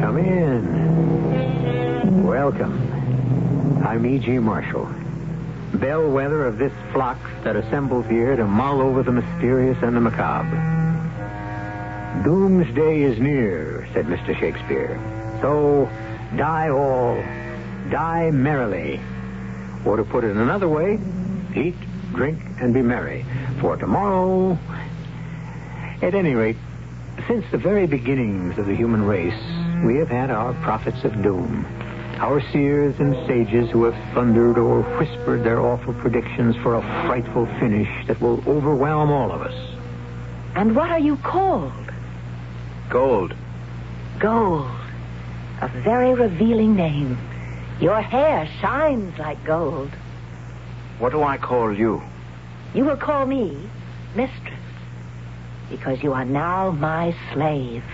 [0.00, 2.26] Come in.
[2.26, 3.82] Welcome.
[3.82, 4.38] I'm E.G.
[4.40, 4.86] Marshall,
[5.72, 10.60] bellwether of this flock that assembles here to mull over the mysterious and the macabre.
[12.24, 14.38] Doomsday is near, said Mr.
[14.38, 15.00] Shakespeare.
[15.44, 15.90] So
[16.38, 17.16] die all,
[17.90, 18.98] die merrily.
[19.84, 20.98] Or to put it another way,
[21.54, 21.74] eat,
[22.14, 23.26] drink, and be merry.
[23.60, 24.58] For tomorrow.
[26.00, 26.56] At any rate,
[27.28, 29.38] since the very beginnings of the human race,
[29.84, 31.66] we have had our prophets of doom.
[32.20, 37.44] Our seers and sages who have thundered or whispered their awful predictions for a frightful
[37.60, 39.76] finish that will overwhelm all of us.
[40.54, 41.92] And what are you called?
[42.88, 43.34] Gold.
[44.18, 44.83] Gold.
[45.60, 47.18] A very revealing name.
[47.80, 49.90] Your hair shines like gold.
[50.98, 52.02] What do I call you?
[52.74, 53.68] You will call me
[54.14, 54.60] mistress.
[55.70, 57.84] Because you are now my slave.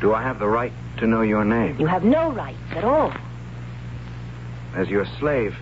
[0.00, 1.78] Do I have the right to know your name?
[1.78, 3.12] You have no rights at all.
[4.74, 5.54] As your slave,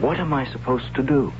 [0.00, 1.32] what am I supposed to do?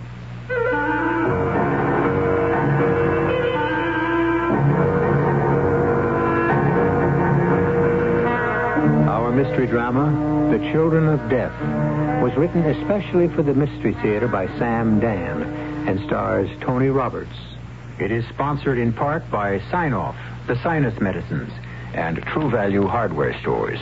[9.61, 11.53] Mystery drama, The Children of Death,
[12.22, 15.42] was written especially for the Mystery Theater by Sam Dann
[15.86, 17.36] and stars Tony Roberts.
[17.98, 20.16] It is sponsored in part by Sine-Off,
[20.47, 21.53] the sinus medicines,
[21.92, 23.78] and True Value hardware stores.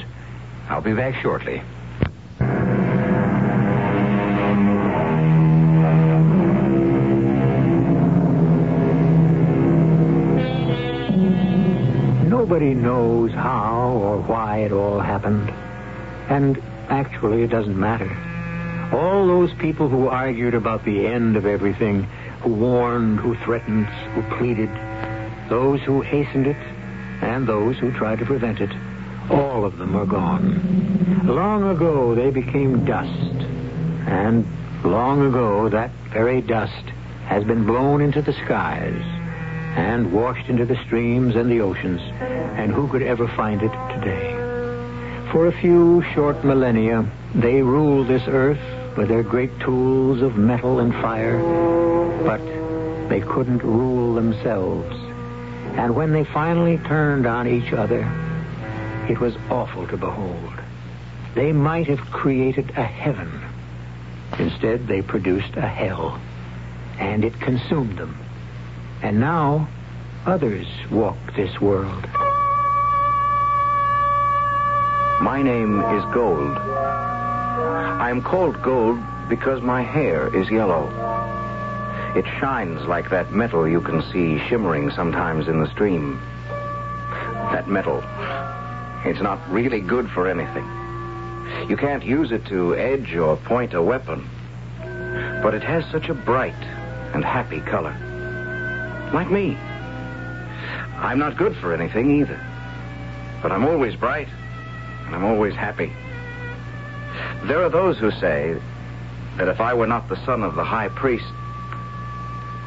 [0.69, 1.63] I'll be back shortly.
[12.29, 13.78] Nobody knows how
[14.29, 15.51] why it all happened.
[16.29, 18.09] And actually, it doesn't matter.
[18.93, 22.05] All those people who argued about the end of everything,
[22.43, 24.71] who warned, who threatened, who pleaded,
[25.49, 26.57] those who hastened it,
[27.23, 28.71] and those who tried to prevent it,
[29.31, 31.25] all of them are gone.
[31.25, 33.11] Long ago, they became dust.
[34.07, 34.47] And
[34.85, 36.73] long ago, that very dust
[37.27, 39.03] has been blown into the skies
[39.77, 42.01] and washed into the streams and the oceans.
[42.21, 44.33] And who could ever find it today?
[45.33, 48.61] For a few short millennia, they ruled this earth
[48.97, 51.39] with their great tools of metal and fire,
[52.25, 52.41] but
[53.09, 54.97] they couldn't rule themselves.
[55.77, 58.03] And when they finally turned on each other,
[59.09, 60.53] it was awful to behold.
[61.35, 63.31] They might have created a heaven.
[64.39, 66.21] Instead, they produced a hell,
[66.99, 68.19] and it consumed them.
[69.03, 69.69] And now,
[70.27, 72.07] others walk this world.
[75.21, 76.57] My name is Gold.
[76.59, 80.87] I am called Gold because my hair is yellow.
[82.15, 86.21] It shines like that metal you can see shimmering sometimes in the stream.
[87.51, 87.99] That metal,
[89.05, 90.65] it's not really good for anything.
[91.69, 94.29] You can't use it to edge or point a weapon.
[95.43, 96.63] But it has such a bright
[97.13, 97.97] and happy color.
[99.13, 99.57] Like me.
[100.97, 102.41] I'm not good for anything either.
[103.43, 104.29] But I'm always bright,
[105.09, 105.91] and I'm always happy.
[107.45, 108.55] There are those who say
[109.39, 111.33] that if I were not the son of the high priest,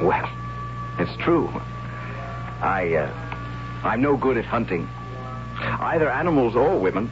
[0.02, 0.28] well,
[0.97, 1.50] it's true.
[2.62, 3.13] I, uh,
[3.84, 4.90] I'm no good at hunting,
[5.59, 7.12] either animals or women,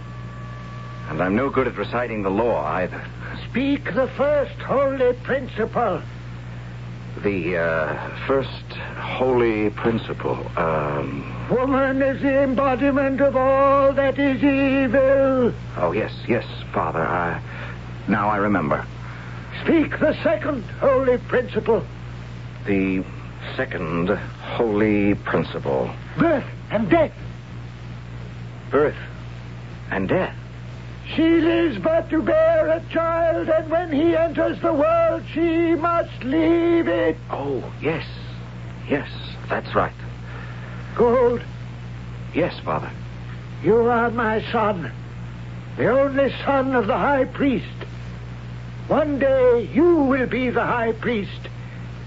[1.09, 3.05] and I'm no good at reciting the law either.
[3.51, 6.01] Speak the first holy principle.
[7.23, 8.49] The uh, first
[8.97, 10.43] holy principle.
[10.57, 15.51] Um, Woman is the embodiment of all that is evil.
[15.77, 16.99] oh yes, yes, Father.
[17.05, 17.41] I,
[18.07, 18.85] now I remember.
[19.63, 21.83] Speak the second holy principle.
[22.65, 23.03] The
[23.55, 25.89] second holy principle:
[26.19, 27.13] Birth and death.
[28.69, 28.95] birth
[29.89, 30.35] and death.
[31.15, 36.23] She lives but to bear a child, and when he enters the world, she must
[36.23, 37.17] leave it.
[37.31, 38.05] Oh yes,
[38.87, 39.09] yes,
[39.49, 39.93] that's right.
[40.99, 41.41] Gold,
[42.33, 42.91] Yes, Father.
[43.63, 44.91] you are my son,
[45.77, 47.65] the only son of the high priest.
[48.89, 51.47] One day you will be the high priest.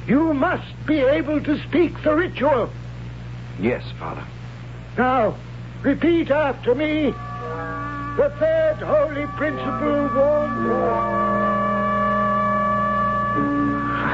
[0.07, 2.69] You must be able to speak the ritual.
[3.59, 4.25] Yes, Father.
[4.99, 5.37] Now,
[5.83, 7.13] repeat after me.
[8.19, 10.69] The third holy principle warns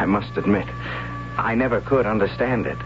[0.01, 0.69] I must admit,
[1.37, 2.79] I never could understand it.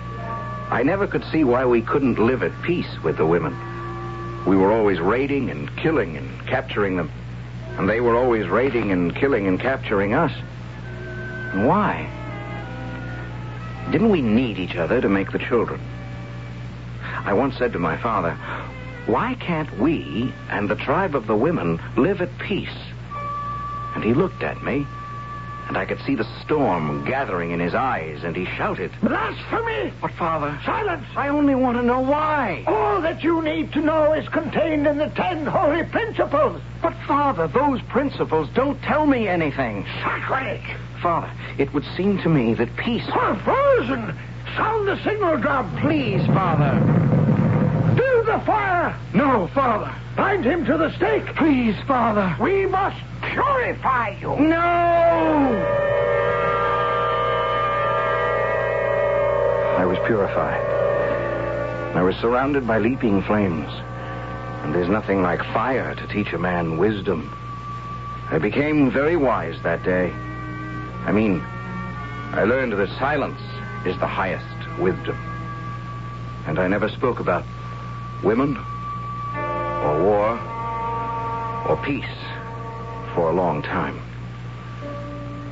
[0.73, 3.55] I never could see why we couldn't live at peace with the women.
[4.47, 7.11] We were always raiding and killing and capturing them.
[7.77, 10.33] And they were always raiding and killing and capturing us.
[11.53, 12.09] And why?
[13.91, 15.79] Didn't we need each other to make the children?
[17.03, 18.33] I once said to my father,
[19.05, 22.79] why can't we and the tribe of the women live at peace?
[23.95, 24.87] And he looked at me,
[25.73, 29.91] and I could see the storm gathering in his eyes, and he shouted, Blasphemy!
[30.03, 31.07] But, Father, Silence!
[31.17, 32.63] I only want to know why.
[32.67, 36.61] All that you need to know is contained in the ten holy principles.
[36.83, 39.87] But, Father, those principles don't tell me anything.
[40.03, 40.77] Sacrilege!
[41.01, 43.07] Father, it would seem to me that peace.
[43.07, 44.15] We're frozen!
[44.55, 45.75] Sound the signal drum!
[45.81, 46.81] Please, Father.
[47.97, 48.95] Build the fire!
[49.15, 49.91] No, Father.
[50.19, 51.35] Bind him to the stake!
[51.37, 52.37] Please, Father.
[52.39, 53.01] We must
[53.33, 54.37] purify you!
[54.39, 54.59] No!
[59.79, 60.61] I was purified.
[61.97, 63.71] I was surrounded by leaping flames.
[64.63, 67.33] And there's nothing like fire to teach a man wisdom.
[68.31, 70.13] I became very wise that day.
[71.05, 71.41] I mean,
[72.33, 73.41] I learned that silence
[73.85, 75.17] is the highest wisdom.
[76.47, 77.45] And I never spoke about
[78.23, 80.39] women, or war,
[81.69, 82.05] or peace
[83.15, 84.01] for a long time.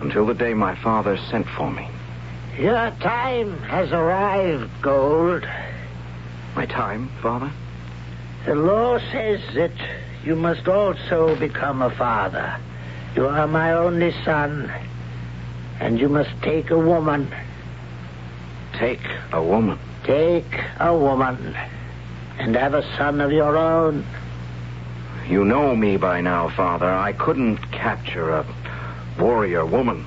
[0.00, 1.86] Until the day my father sent for me.
[2.58, 5.46] Your time has arrived, Gold.
[6.56, 7.50] My time, father?
[8.46, 9.72] The law says that
[10.24, 12.56] you must also become a father.
[13.14, 14.72] You are my only son,
[15.80, 17.32] and you must take a woman.
[18.74, 19.78] Take a woman.
[20.04, 21.56] Take a woman,
[22.38, 24.04] and have a son of your own.
[25.30, 26.92] You know me by now, father.
[26.92, 28.44] I couldn't capture a
[29.16, 30.04] warrior woman.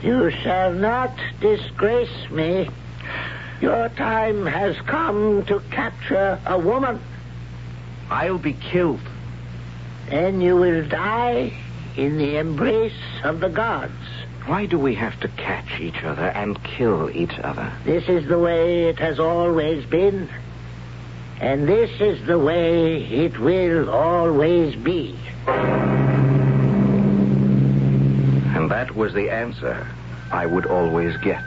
[0.00, 2.70] You shall not disgrace me.
[3.60, 7.00] Your time has come to capture a woman.
[8.10, 9.00] I'll be killed.
[10.08, 11.52] Then you will die
[11.96, 12.92] in the embrace
[13.24, 13.92] of the gods.
[14.46, 17.72] Why do we have to catch each other and kill each other?
[17.84, 20.28] This is the way it has always been.
[21.40, 25.18] And this is the way it will always be.
[28.54, 29.86] And that was the answer
[30.30, 31.42] I would always get.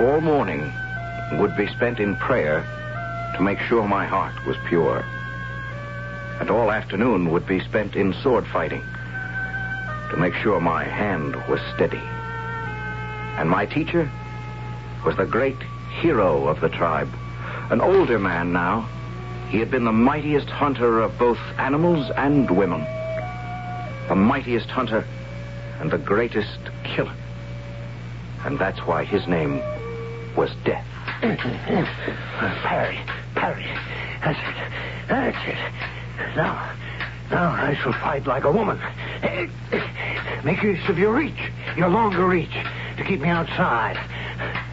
[0.00, 0.72] All morning
[1.38, 2.66] would be spent in prayer
[3.36, 5.04] to make sure my heart was pure.
[6.40, 8.82] And all afternoon would be spent in sword fighting
[10.10, 12.02] to make sure my hand was steady.
[13.38, 14.10] And my teacher
[15.06, 15.62] was the great
[16.00, 17.08] hero of the tribe,
[17.70, 18.88] an older man now.
[19.48, 22.80] He had been the mightiest hunter of both animals and women,
[24.08, 25.06] the mightiest hunter
[25.80, 27.14] and the greatest killer.
[28.44, 29.62] And that's why his name
[30.36, 30.86] was Death.
[31.22, 32.98] Parry,
[33.34, 33.66] parry.
[34.22, 34.72] That's it.
[35.08, 36.36] That's it.
[36.36, 36.72] Now,
[37.30, 38.78] now I shall fight like a woman.
[40.44, 42.52] Make use of your reach, your longer reach,
[42.96, 43.96] to keep me outside.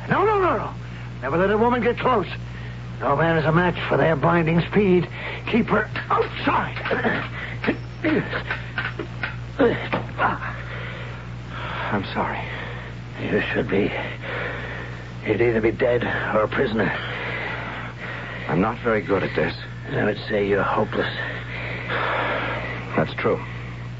[0.09, 0.73] No, no, no, no.
[1.21, 2.27] Never let a woman get close.
[3.01, 5.09] No man is a match for their blinding speed.
[5.47, 6.77] Keep her outside.
[11.91, 12.39] I'm sorry.
[13.19, 13.91] You should be.
[15.25, 16.03] You'd either be dead
[16.35, 16.91] or a prisoner.
[18.47, 19.55] I'm not very good at this.
[19.89, 21.11] I would say you're hopeless.
[22.95, 23.43] That's true.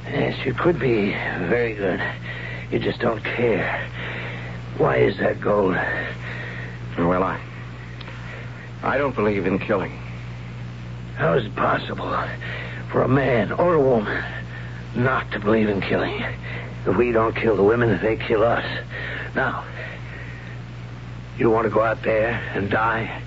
[0.06, 1.12] Yes, you could be
[1.50, 2.02] very good.
[2.70, 3.90] You just don't care.
[4.78, 5.76] Why is that, Gold?
[6.98, 7.51] Well, I.
[8.84, 9.92] I don't believe in killing.
[11.16, 12.12] How is it possible
[12.92, 14.24] for a man or a woman
[14.96, 16.24] not to believe in killing?
[16.88, 18.66] If we don't kill the women, they kill us.
[19.36, 19.64] Now,
[21.38, 23.22] you want to go out there and die?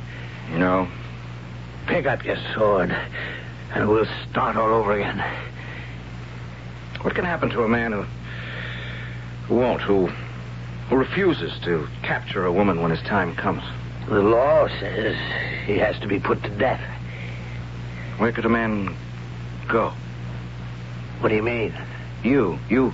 [0.50, 0.88] No.
[1.86, 2.94] Pick up your sword,
[3.74, 5.22] and we'll start all over again.
[7.02, 8.04] What can happen to a man who.
[9.46, 10.06] who won't, who.
[10.88, 13.62] who refuses to capture a woman when his time comes?
[14.08, 15.16] The law says
[15.66, 16.82] he has to be put to death.
[18.18, 18.94] Where could a man
[19.66, 19.92] go?
[21.20, 21.74] What do you mean?
[22.22, 22.92] You, you,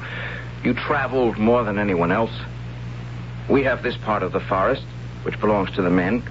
[0.62, 2.30] you traveled more than anyone else.
[3.48, 4.84] We have this part of the forest,
[5.24, 6.22] which belongs to the men.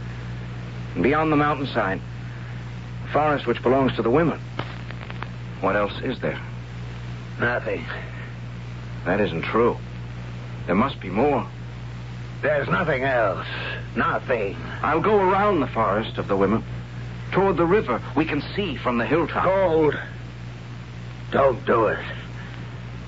[0.93, 2.00] And beyond the mountainside,
[3.03, 4.39] a forest which belongs to the women.
[5.59, 6.39] What else is there?
[7.38, 7.86] Nothing.
[9.05, 9.77] That isn't true.
[10.67, 11.45] There must be more.
[12.41, 13.48] There's nothing else.
[13.96, 14.55] Nothing.
[14.81, 16.63] I'll go around the forest of the women.
[17.31, 19.43] Toward the river we can see from the hilltop.
[19.43, 20.00] Gold.
[21.31, 22.03] Don't do it.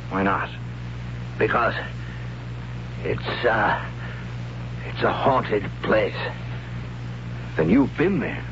[0.09, 0.49] Why not?
[1.39, 1.73] Because
[3.03, 3.83] it's, uh,
[4.85, 6.15] it's a haunted place.
[7.55, 8.43] Then you've been there.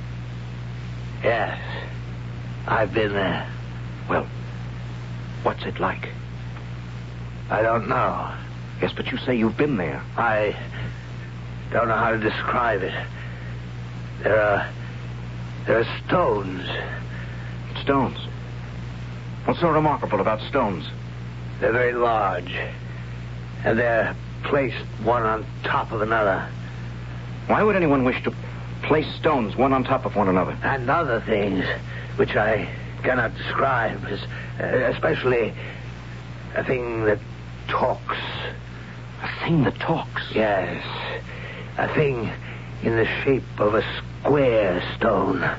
[1.23, 1.59] Yes.
[2.67, 3.51] I've been there.
[4.09, 4.27] Well,
[5.43, 6.09] what's it like?
[7.49, 8.33] I don't know.
[8.81, 10.01] Yes, but you say you've been there.
[10.17, 10.55] I
[11.71, 12.93] don't know how to describe it.
[14.23, 14.69] There are
[15.65, 16.67] there are stones.
[17.81, 18.17] Stones.
[19.45, 20.85] What's so remarkable about stones?
[21.59, 22.53] They're very large.
[23.63, 26.49] And they're placed one on top of another.
[27.47, 28.33] Why would anyone wish to
[28.83, 30.57] place stones one on top of one another?
[30.63, 31.65] And other things
[32.15, 32.69] which I
[33.03, 34.03] cannot describe,
[34.59, 35.53] uh, especially
[36.55, 37.19] a thing that
[37.67, 38.17] talks.
[39.21, 40.23] A thing that talks.
[40.33, 40.83] Yes,
[41.77, 42.31] a thing
[42.83, 45.49] in the shape of a square stone.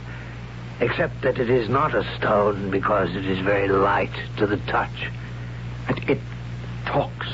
[0.81, 5.11] Except that it is not a stone because it is very light to the touch.
[5.89, 6.21] It, it
[6.87, 7.29] talks.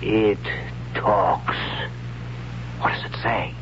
[0.00, 0.38] It
[0.94, 1.56] talks.
[2.78, 3.52] What does it say?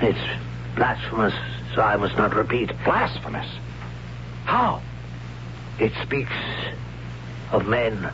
[0.00, 1.34] It's blasphemous,
[1.74, 2.72] so I must not repeat.
[2.84, 3.46] Blasphemous.
[4.44, 4.82] How?
[5.78, 6.32] It speaks
[7.52, 8.10] of men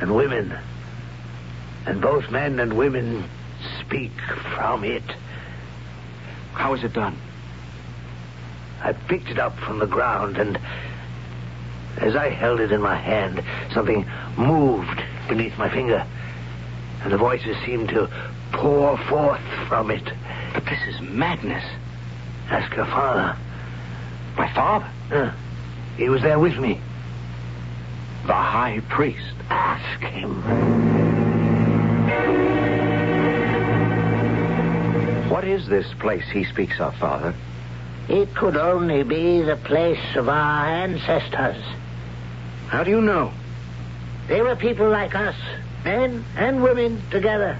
[0.00, 0.58] and women.
[1.88, 3.24] And both men and women
[3.80, 4.12] speak
[4.54, 5.02] from it.
[6.52, 7.16] How is it done?
[8.82, 10.58] I picked it up from the ground, and
[11.96, 13.42] as I held it in my hand,
[13.72, 16.06] something moved beneath my finger,
[17.04, 18.10] and the voices seemed to
[18.52, 20.12] pour forth from it.
[20.52, 21.64] But this is madness.
[22.50, 23.34] Ask your father.
[24.36, 24.90] My father?
[25.10, 25.32] Uh,
[25.96, 26.82] he was there with me.
[28.26, 29.34] The high priest.
[29.48, 31.07] Ask him.
[35.48, 37.34] Is this place he speaks of, Father?
[38.08, 41.62] It could only be the place of our ancestors.
[42.68, 43.32] How do you know?
[44.28, 45.36] They were people like us,
[45.84, 47.58] men and women together.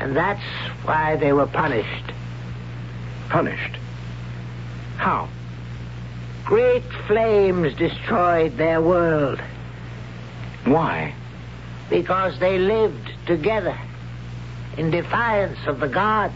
[0.00, 0.42] And that's
[0.84, 2.12] why they were punished.
[3.28, 3.76] Punished.
[4.96, 5.28] How?
[6.44, 9.38] Great flames destroyed their world
[10.64, 11.14] Why?
[11.90, 13.78] because they lived together
[14.78, 16.34] in defiance of the gods.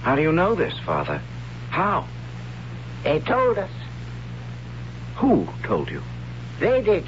[0.00, 1.20] How do you know this, Father?
[1.68, 2.06] How?
[3.04, 3.70] They told us.
[5.16, 6.02] Who told you?
[6.58, 7.06] They did.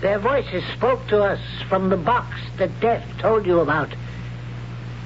[0.00, 3.88] Their voices spoke to us from the box that Death told you about.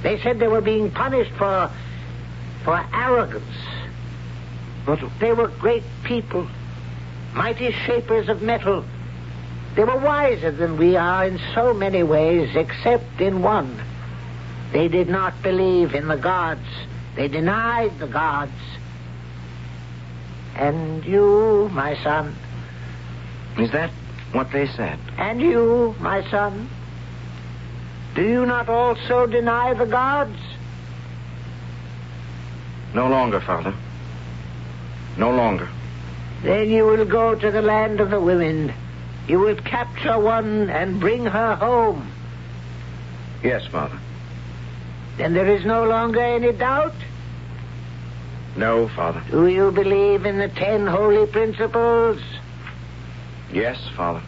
[0.02, 1.70] They said they were being punished for
[2.64, 3.56] for arrogance.
[4.84, 6.46] But They were great people,
[7.32, 8.84] mighty shapers of metal.
[9.74, 13.80] They were wiser than we are in so many ways, except in one.
[14.72, 16.66] They did not believe in the gods.
[17.14, 18.52] They denied the gods.
[20.56, 22.34] And you, my son,
[23.58, 23.90] is that
[24.32, 24.98] what they said?
[25.18, 26.68] and you, my son,
[28.14, 30.38] do you not also deny the gods?
[32.94, 33.74] No longer, Father.
[35.16, 35.68] No longer.
[36.42, 38.72] Then you will go to the land of the women.
[39.32, 42.06] You will capture one and bring her home.
[43.42, 43.98] Yes, Father.
[45.16, 46.92] Then there is no longer any doubt.
[48.56, 49.22] No, Father.
[49.30, 52.20] Do you believe in the ten holy principles?
[53.50, 54.20] Yes, Father.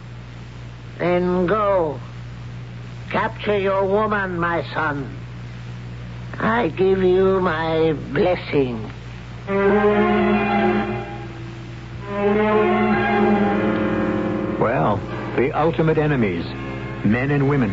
[0.97, 1.99] Then go.
[3.11, 5.07] Capture your woman, my son.
[6.39, 8.91] I give you my blessing.
[14.65, 14.97] Well,
[15.35, 16.43] the ultimate enemies,
[17.05, 17.69] men and women.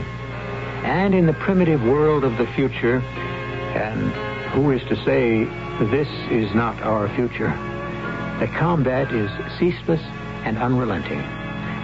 [0.85, 4.13] And in the primitive world of the future, and
[4.53, 5.45] who is to say
[5.87, 7.49] this is not our future?
[8.41, 10.03] The combat is ceaseless
[10.45, 11.23] and unrelenting.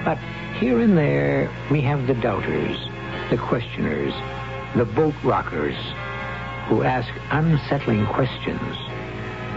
[0.04, 0.18] But
[0.60, 2.76] here and there, we have the doubters,
[3.30, 4.12] the questioners,
[4.76, 5.76] the boat rockers,
[6.66, 8.76] who ask unsettling questions.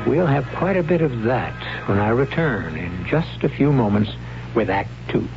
[0.08, 4.12] We'll have quite a bit of that when I return in just a few moments
[4.56, 5.28] with Act Two.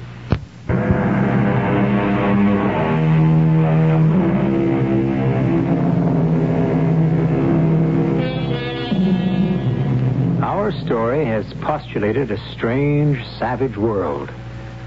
[11.74, 14.30] Postulated a strange, savage world,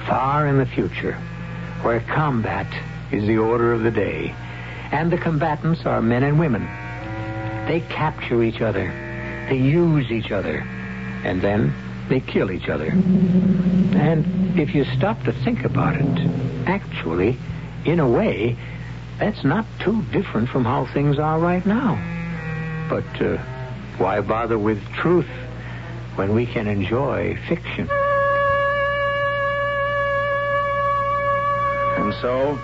[0.08, 1.15] far in the future,
[1.82, 2.65] where combat
[3.12, 4.34] is the order of the day,
[4.94, 6.63] and the combatants are men and women.
[7.67, 8.88] They capture each other,
[9.50, 10.60] they use each other,
[11.25, 11.74] and then
[12.08, 12.88] they kill each other.
[12.88, 16.29] And if you stop to think about it,
[16.67, 17.38] actually,
[17.84, 18.56] in a way,
[19.20, 21.98] that's not too different from how things are right now.
[22.89, 23.36] But uh,
[23.98, 25.27] why bother with truth
[26.17, 27.88] when we can enjoy fiction?
[31.97, 32.59] And so,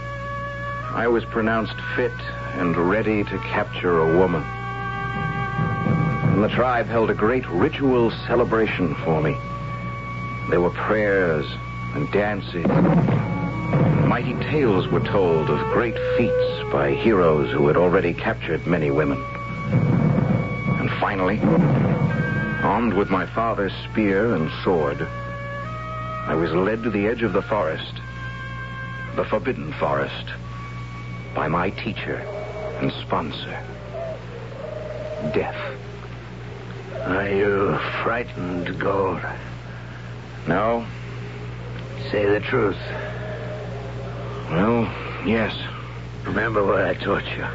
[0.96, 2.12] I was pronounced fit
[2.56, 4.44] and ready to capture a woman.
[6.34, 9.38] And the tribe held a great ritual celebration for me.
[10.50, 11.46] There were prayers
[11.94, 12.66] and dances.
[14.08, 19.24] Mighty tales were told of great feats by heroes who had already captured many women.
[20.80, 21.40] And finally,
[22.64, 27.42] armed with my father's spear and sword, I was led to the edge of the
[27.42, 27.94] forest,
[29.18, 30.28] the forbidden forest,
[31.36, 32.16] by my teacher
[32.80, 33.62] and sponsor,
[35.34, 35.56] Death.
[37.06, 39.22] Are you frightened, Gold?
[40.48, 40.86] No?
[42.12, 42.80] Say the truth.
[44.50, 44.84] Well,
[45.26, 45.54] yes.
[46.24, 47.46] Remember what I taught you.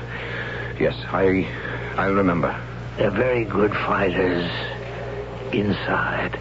[0.78, 1.46] Yes, I
[1.96, 2.58] I remember.
[2.96, 4.50] They're very good fighters
[5.52, 6.38] inside.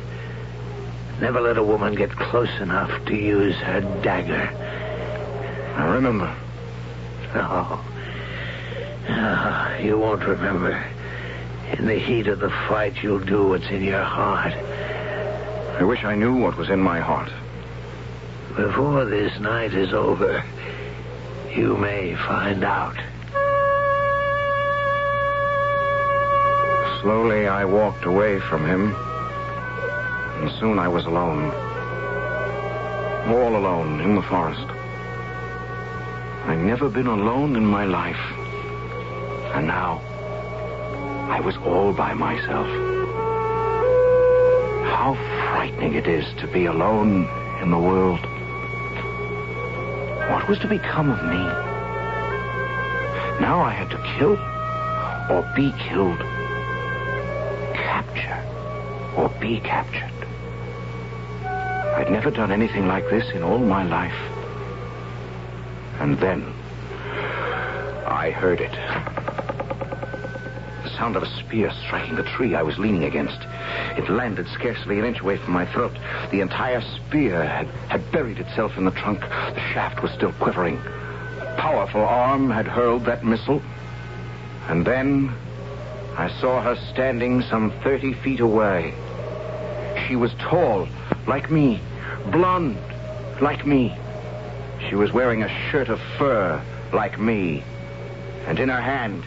[1.19, 4.49] Never let a woman get close enough to use her dagger.
[5.75, 6.35] I remember.
[7.33, 7.79] No.
[9.09, 10.83] No, you won't remember.
[11.77, 14.53] In the heat of the fight, you'll do what's in your heart.
[14.53, 17.31] I wish I knew what was in my heart.
[18.55, 20.43] Before this night is over,
[21.53, 22.97] you may find out.
[27.07, 28.93] Slowly, I walked away from him,
[30.41, 31.51] and soon I was alone.
[33.29, 34.67] All alone in the forest.
[36.47, 38.19] I'd never been alone in my life.
[39.55, 40.01] And now,
[41.29, 42.67] I was all by myself.
[44.91, 45.13] How
[45.53, 47.25] frightening it is to be alone
[47.61, 48.19] in the world.
[50.29, 51.43] What was to become of me?
[53.39, 54.37] Now I had to kill
[55.33, 56.21] or be killed.
[59.17, 60.13] Or be captured.
[61.97, 64.13] I'd never done anything like this in all my life.
[65.99, 66.53] And then
[68.05, 68.71] I heard it.
[70.83, 73.39] The sound of a spear striking the tree I was leaning against.
[73.97, 75.97] It landed scarcely an inch away from my throat.
[76.29, 79.21] The entire spear had, had buried itself in the trunk.
[79.21, 80.77] The shaft was still quivering.
[80.77, 83.63] A powerful arm had hurled that missile.
[84.67, 85.33] And then
[86.15, 88.93] I saw her standing some 30 feet away.
[90.07, 90.87] She was tall,
[91.27, 91.81] like me,
[92.31, 92.77] blonde,
[93.41, 93.93] like me.
[94.87, 96.61] She was wearing a shirt of fur,
[96.93, 97.61] like me.
[98.45, 99.25] And in her hand,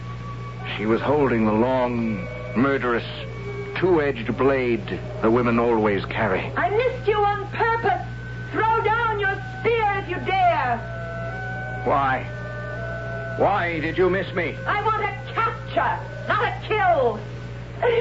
[0.75, 3.05] she was holding the long, murderous,
[3.77, 6.51] two-edged blade the women always carry.
[6.57, 8.07] I missed you on purpose.
[8.51, 10.77] Throw down your spear if you dare.
[11.85, 12.23] Why?
[13.37, 14.55] Why did you miss me?
[14.65, 17.19] I want a capture, not a kill.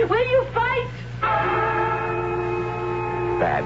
[0.08, 1.89] Will you fight?
[3.40, 3.64] Bad.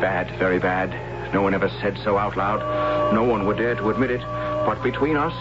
[0.00, 1.34] Bad, very bad.
[1.34, 3.12] No one ever said so out loud.
[3.12, 4.22] No one would dare to admit it.
[4.22, 5.34] But between us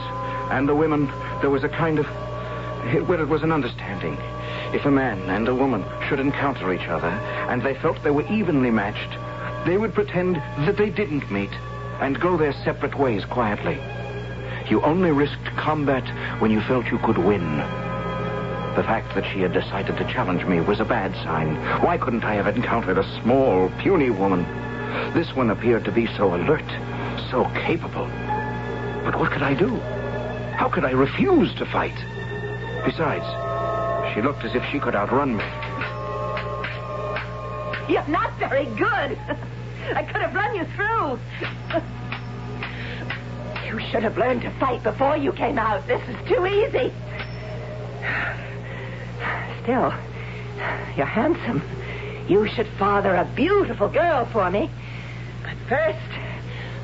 [0.52, 1.08] and the women,
[1.40, 2.06] there was a kind of.
[3.08, 4.18] Well, it was an understanding.
[4.74, 8.28] If a man and a woman should encounter each other, and they felt they were
[8.28, 9.18] evenly matched,
[9.66, 11.54] they would pretend that they didn't meet
[12.02, 13.80] and go their separate ways quietly.
[14.70, 16.04] You only risked combat
[16.42, 17.81] when you felt you could win.
[18.76, 21.56] The fact that she had decided to challenge me was a bad sign.
[21.84, 24.46] Why couldn't I have encountered a small, puny woman?
[25.14, 26.64] This one appeared to be so alert,
[27.30, 28.08] so capable.
[29.04, 29.76] But what could I do?
[30.56, 31.98] How could I refuse to fight?
[32.86, 33.26] Besides,
[34.14, 35.44] she looked as if she could outrun me.
[37.94, 39.18] You're not very good.
[39.96, 41.20] I could have run you through.
[43.72, 45.88] You should have learned to fight before you came out.
[45.88, 46.92] This is too easy.
[49.64, 49.94] Still,
[50.98, 51.62] you're handsome.
[52.28, 54.70] You should father a beautiful girl for me.
[55.44, 56.00] But first,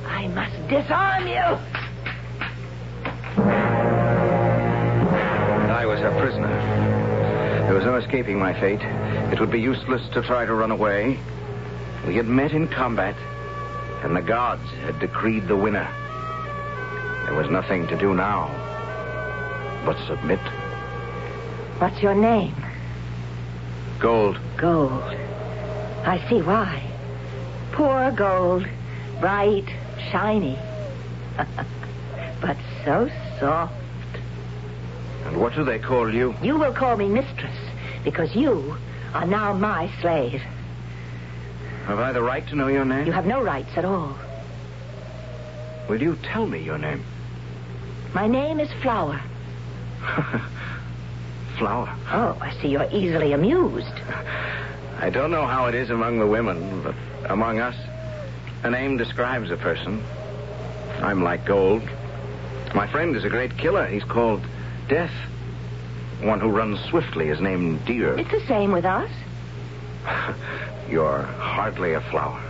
[0.06, 1.58] I must disarm you.
[5.74, 6.48] I was her prisoner.
[7.66, 8.82] There was no escaping my fate.
[9.32, 11.20] It would be useless to try to run away.
[12.06, 13.16] We had met in combat,
[14.04, 15.88] and the gods had decreed the winner.
[17.26, 18.54] There was nothing to do now
[19.86, 20.40] but submit.
[21.80, 22.56] What's your name?
[24.00, 24.40] Gold.
[24.58, 25.04] Gold.
[26.06, 26.82] I see why.
[27.72, 28.68] Poor gold.
[29.20, 29.68] Bright,
[30.10, 30.58] shiny.
[32.42, 33.76] but so soft.
[35.26, 36.34] And what do they call you?
[36.42, 37.56] You will call me mistress
[38.04, 38.76] because you
[39.14, 40.42] are now my slave.
[41.86, 43.06] Have I the right to know your name?
[43.06, 44.18] You have no rights at all.
[45.88, 47.04] Will you tell me your name?
[48.16, 49.22] My name is Flower.
[51.58, 51.94] Flower.
[52.12, 53.94] Oh, I see you're easily amused.
[55.00, 56.96] I don't know how it is among the women, but
[57.30, 57.76] among us,
[58.64, 60.04] a name describes a person.
[61.02, 61.84] I'm like gold.
[62.76, 63.86] My friend is a great killer.
[63.86, 64.46] He's called
[64.88, 65.14] Death.
[66.22, 68.18] one who runs swiftly is named Deer.
[68.18, 69.12] It's the same with us.
[70.90, 72.42] You're hardly a flower.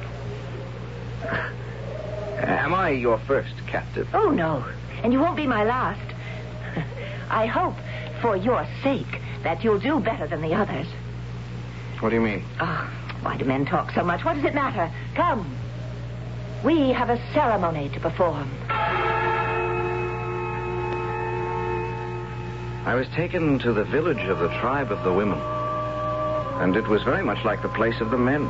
[2.40, 4.08] Am I your first captive?
[4.14, 4.66] Oh, no.
[5.04, 6.14] And you won't be my last.
[7.30, 7.76] I hope,
[8.22, 10.88] for your sake, that you'll do better than the others.
[12.00, 12.44] What do you mean?
[12.60, 12.90] Oh,
[13.22, 14.24] why do men talk so much?
[14.24, 14.92] What does it matter?
[15.16, 15.56] Come.
[16.64, 18.50] We have a ceremony to perform.
[22.86, 25.40] I was taken to the village of the tribe of the women.
[26.62, 28.48] And it was very much like the place of the men.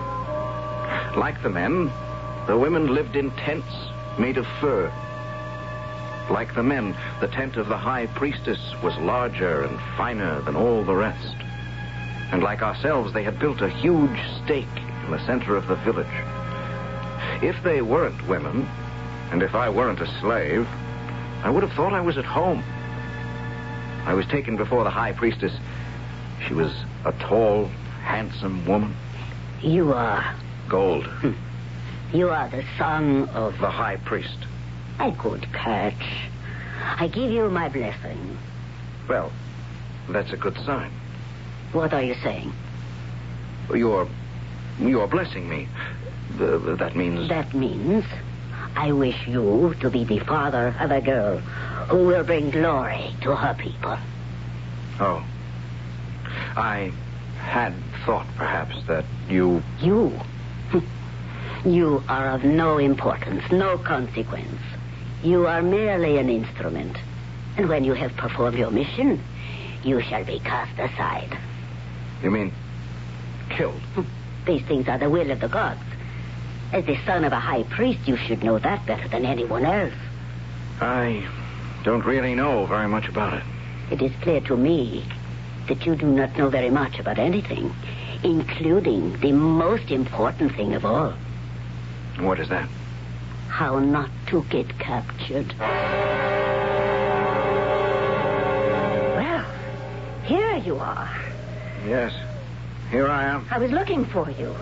[1.18, 1.92] Like the men,
[2.46, 3.74] the women lived in tents
[4.20, 4.92] made of fur.
[6.30, 10.84] Like the men, the tent of the high priestess was larger and finer than all
[10.84, 11.36] the rest.
[12.32, 14.68] And like ourselves, they had built a huge stake
[15.06, 16.08] in the center of the village.
[17.42, 18.68] If they weren't women,
[19.32, 20.68] and if I weren't a slave,
[21.44, 22.64] I would have thought I was at home.
[24.06, 25.54] I was taken before the high priestess.
[26.46, 26.72] She was
[27.06, 27.66] a tall,
[28.04, 28.96] handsome woman.
[29.62, 30.36] You are.
[30.68, 31.06] Gold.
[31.06, 31.34] Hmm.
[32.14, 34.38] You are the son of The high priest.
[35.00, 36.06] A good catch.
[36.82, 38.38] I give you my blessing.
[39.08, 39.32] Well,
[40.10, 40.92] that's a good sign.
[41.74, 42.54] What are you saying?
[43.74, 44.08] You're.
[44.80, 45.68] You're blessing me.
[46.40, 47.30] Uh, that means.
[47.30, 48.06] That means
[48.76, 51.40] I wish you to be the father of a girl
[51.90, 53.98] who will bring glory to her people.
[55.00, 55.26] Oh.
[56.56, 56.92] I
[57.40, 57.74] had
[58.06, 59.64] thought, perhaps, that you.
[59.82, 60.20] You.
[61.66, 64.62] You are of no importance, no consequence.
[65.24, 66.98] You are merely an instrument.
[67.58, 69.22] And when you have performed your mission,
[69.84, 71.38] you shall be cast aside.
[72.22, 72.52] You mean.
[73.50, 73.82] killed?
[73.96, 74.02] Hmm.
[74.46, 75.82] These things are the will of the gods.
[76.72, 79.94] As the son of a high priest, you should know that better than anyone else.
[80.80, 81.26] I
[81.84, 83.44] don't really know very much about it.
[83.92, 85.06] It is clear to me
[85.68, 87.74] that you do not know very much about anything,
[88.24, 91.14] including the most important thing of all
[92.20, 92.68] What is that?
[93.58, 95.52] How not to get captured.
[99.18, 99.46] Well,
[100.26, 101.10] here you are.
[101.88, 102.14] Yes.
[102.92, 103.48] Here I am.
[103.50, 104.56] I was looking for you.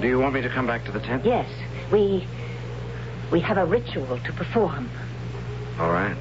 [0.00, 1.26] Do you want me to come back to the tent?
[1.26, 1.46] Yes,
[1.92, 2.26] we.
[3.30, 4.88] We have a ritual to perform.
[5.78, 6.16] All right.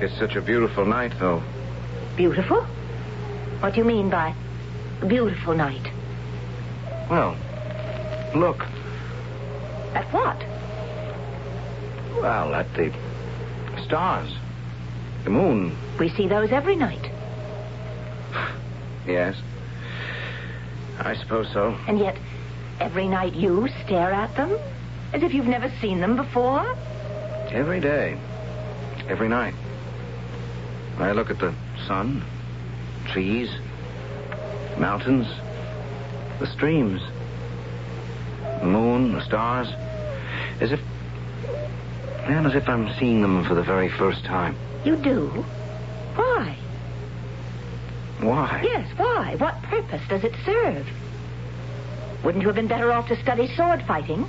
[0.00, 1.40] It's such a beautiful night, though.
[2.16, 2.62] Beautiful?
[3.60, 4.34] What do you mean by
[5.06, 5.88] beautiful night?
[7.08, 7.36] Well,
[8.34, 8.66] look.
[9.94, 10.44] At what?
[12.24, 12.90] Well, at the
[13.84, 14.34] stars.
[15.24, 15.76] The moon.
[15.98, 17.10] We see those every night.
[19.06, 19.36] Yes.
[20.98, 21.76] I suppose so.
[21.86, 22.16] And yet,
[22.80, 24.58] every night you stare at them?
[25.12, 26.64] As if you've never seen them before?
[27.50, 28.16] Every day.
[29.06, 29.54] Every night.
[30.96, 31.52] I look at the
[31.86, 32.24] sun,
[33.08, 33.50] trees,
[34.78, 35.26] mountains,
[36.38, 37.02] the streams,
[38.60, 39.68] the moon, the stars,
[40.62, 40.80] as if.
[42.28, 44.56] Man, as if I'm seeing them for the very first time.
[44.84, 45.28] You do?
[46.14, 46.56] Why?
[48.20, 48.62] Why?
[48.64, 49.34] Yes, why?
[49.36, 50.86] What purpose does it serve?
[52.24, 54.26] Wouldn't you have been better off to study sword fighting?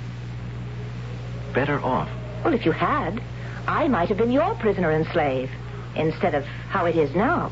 [1.54, 2.10] Better off.
[2.44, 3.22] Well, if you had,
[3.66, 5.50] I might have been your prisoner and slave,
[5.94, 7.50] instead of how it is now.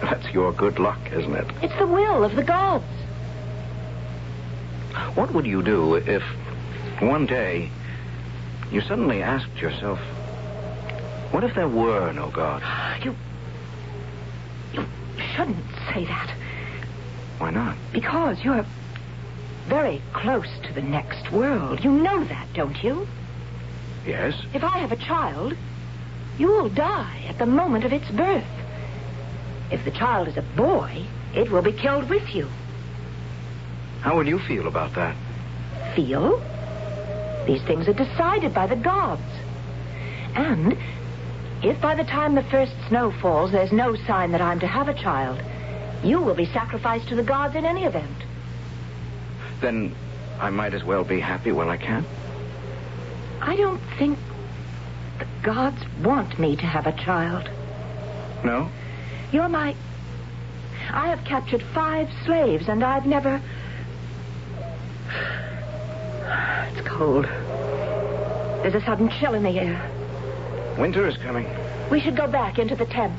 [0.00, 1.46] That's your good luck, isn't it?
[1.60, 2.84] It's the will of the gods.
[5.14, 6.22] What would you do if
[7.00, 7.70] one day
[8.70, 9.98] you suddenly asked yourself,
[11.30, 12.62] what if there were no God?
[13.04, 13.14] You.
[14.72, 14.84] You
[15.34, 16.34] shouldn't say that.
[17.38, 17.76] Why not?
[17.92, 18.66] Because you're
[19.68, 21.84] very close to the next world.
[21.84, 23.06] You know that, don't you?
[24.04, 24.34] Yes.
[24.52, 25.54] If I have a child,
[26.38, 28.44] you'll die at the moment of its birth.
[29.70, 31.04] If the child is a boy,
[31.34, 32.48] it will be killed with you.
[34.00, 35.14] How would you feel about that?
[35.94, 36.42] Feel?
[37.48, 39.22] These things are decided by the gods.
[40.34, 40.76] And
[41.62, 44.88] if by the time the first snow falls there's no sign that I'm to have
[44.88, 45.40] a child,
[46.04, 48.16] you will be sacrificed to the gods in any event.
[49.62, 49.94] Then
[50.38, 52.04] I might as well be happy while I can.
[53.40, 54.18] I don't think
[55.18, 57.48] the gods want me to have a child.
[58.44, 58.68] No?
[59.32, 59.74] You're my.
[60.90, 63.40] I have captured five slaves, and I've never.
[66.28, 67.24] It's cold.
[68.62, 69.90] There's a sudden chill in the air.
[70.78, 71.48] Winter is coming.
[71.90, 73.12] We should go back into the tent.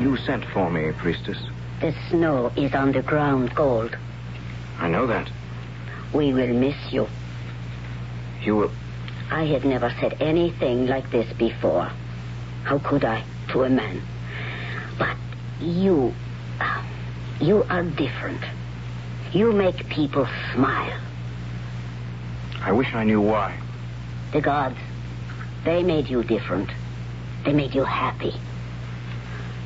[0.00, 1.38] You sent for me, priestess.
[1.80, 3.96] The snow is on the ground gold.
[4.78, 5.30] I know that.
[6.12, 7.08] We will miss you.
[8.42, 8.70] You will.
[9.30, 11.90] I have never said anything like this before.
[12.64, 14.02] How could I to a man?
[14.98, 15.16] But
[15.60, 16.12] you,
[16.60, 16.82] uh,
[17.40, 18.42] you are different.
[19.32, 20.98] You make people smile.
[22.60, 23.58] I wish I knew why.
[24.32, 24.78] The gods,
[25.64, 26.70] they made you different.
[27.44, 28.34] They made you happy.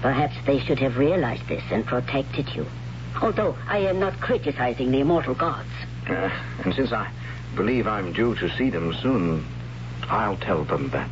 [0.02, 2.66] Perhaps they should have realized this and protected you.
[3.20, 5.68] Although I am not criticizing the immortal gods.
[6.08, 6.30] Uh,
[6.64, 7.10] and since I
[7.54, 9.44] believe I'm due to see them soon,
[10.08, 11.10] I'll tell them that.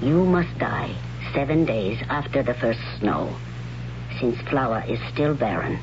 [0.00, 0.94] You must die
[1.34, 3.34] seven days after the first snow,
[4.20, 5.78] since flower is still barren.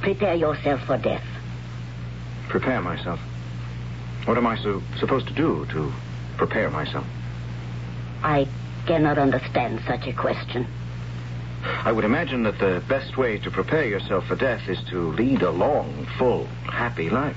[0.00, 1.24] Prepare yourself for death.
[2.48, 3.20] Prepare myself.
[4.24, 5.92] What am I so, supposed to do to
[6.36, 7.06] prepare myself?
[8.22, 8.46] I
[8.86, 10.66] cannot understand such a question.
[11.64, 15.42] I would imagine that the best way to prepare yourself for death is to lead
[15.42, 17.36] a long, full, happy life.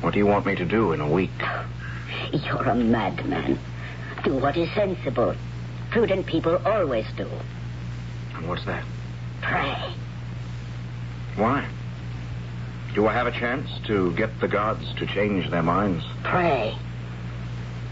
[0.00, 1.30] What do you want me to do in a week?
[2.32, 3.58] You're a madman.
[4.24, 5.34] Do what is sensible.
[5.90, 7.28] Prudent people always do.
[8.44, 8.84] What's that?
[9.40, 9.94] Pray.
[11.36, 11.66] Why?
[12.94, 16.04] Do I have a chance to get the gods to change their minds?
[16.22, 16.76] Pray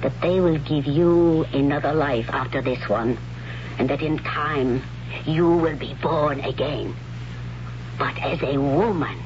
[0.05, 3.17] that they will give you another life after this one,
[3.79, 4.83] and that in time
[5.25, 6.95] you will be born again.
[7.99, 9.17] But as a woman.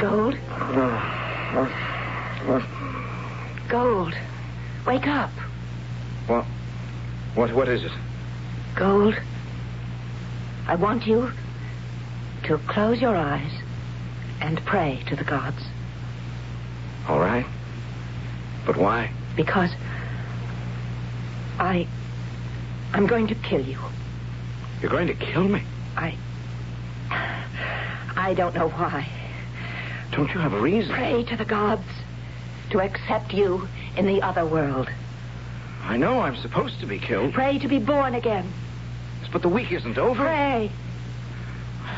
[0.00, 0.38] Gold?
[3.68, 4.14] Gold.
[4.86, 5.30] Wake up.
[6.32, 6.46] What?
[7.34, 7.52] What?
[7.54, 7.92] What is it?
[8.74, 9.14] Gold.
[10.66, 11.30] I want you
[12.44, 13.52] to close your eyes
[14.40, 15.62] and pray to the gods.
[17.06, 17.44] All right.
[18.64, 19.12] But why?
[19.36, 19.72] Because
[21.58, 21.86] I.
[22.94, 23.78] I'm going to kill you.
[24.80, 25.62] You're going to kill me?
[25.96, 26.16] I.
[28.16, 29.06] I don't know why.
[30.12, 30.94] Don't you have a reason?
[30.94, 31.88] Pray to the gods
[32.70, 33.68] to accept you
[33.98, 34.88] in the other world.
[35.82, 37.34] I know I'm supposed to be killed.
[37.34, 38.50] Pray to be born again.
[39.32, 40.22] But the week isn't over.
[40.24, 40.70] Pray.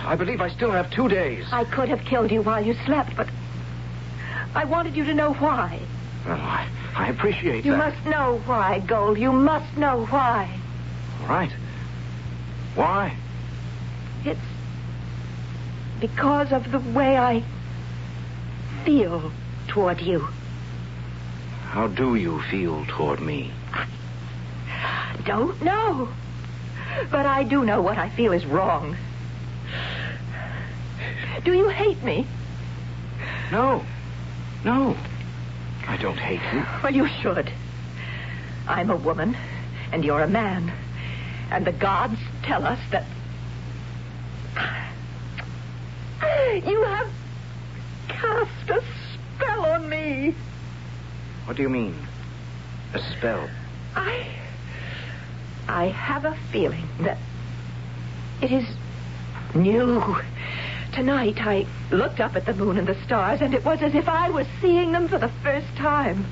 [0.04, 1.46] I believe I still have two days.
[1.52, 3.28] I could have killed you while you slept, but
[4.54, 5.80] I wanted you to know why.
[6.26, 7.76] Well, I, I appreciate You that.
[7.76, 9.18] You must know why, Gold.
[9.18, 10.48] You must know why.
[11.22, 11.50] All right.
[12.76, 13.16] Why?
[14.24, 14.40] It's
[16.00, 17.42] because of the way I
[18.84, 19.32] feel
[19.66, 20.28] toward you.
[21.68, 23.50] How do you feel toward me?
[25.24, 26.08] Don't know.
[27.10, 28.96] But I do know what I feel is wrong.
[31.44, 32.26] Do you hate me?
[33.50, 33.84] No.
[34.64, 34.96] No.
[35.86, 36.64] I don't hate you.
[36.82, 37.50] Well, you should.
[38.66, 39.36] I'm a woman,
[39.92, 40.72] and you're a man.
[41.50, 43.04] And the gods tell us that.
[46.66, 47.08] You have
[48.08, 48.82] cast a
[49.12, 50.34] spell on me.
[51.44, 51.94] What do you mean?
[52.94, 53.48] A spell?
[53.94, 54.26] I.
[55.68, 57.18] I have a feeling that
[58.42, 58.66] it is
[59.54, 60.16] new.
[60.92, 64.08] Tonight I looked up at the moon and the stars, and it was as if
[64.08, 66.26] I was seeing them for the first time.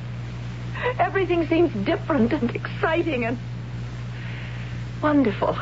[0.99, 3.39] Everything seems different and exciting and
[5.03, 5.57] wonderful.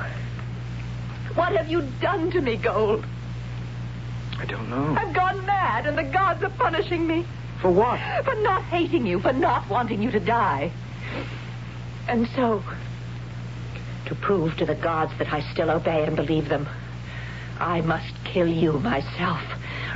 [1.34, 3.04] What have you done to me, Gold?
[4.38, 4.96] I don't know.
[4.98, 7.24] I've gone mad, and the gods are punishing me.
[7.60, 8.00] For what?
[8.24, 10.72] For not hating you, for not wanting you to die.
[12.10, 12.60] And so,
[14.06, 16.68] to prove to the gods that I still obey and believe them,
[17.60, 19.40] I must kill you myself.